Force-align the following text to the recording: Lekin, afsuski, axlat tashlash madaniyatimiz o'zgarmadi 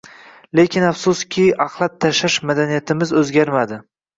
Lekin, 0.59 0.85
afsuski, 0.91 1.45
axlat 1.67 1.99
tashlash 2.07 2.41
madaniyatimiz 2.53 3.17
o'zgarmadi 3.23 3.83